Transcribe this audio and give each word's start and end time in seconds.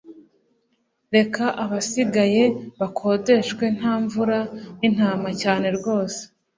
Reka 1.15 1.43
abasigaye 1.63 2.43
bakodeshwe 2.79 3.65
nta 3.77 3.93
mvura 4.03 4.39
n'intama 4.79 5.29
cyane 5.41 5.67
rwose 5.77 6.19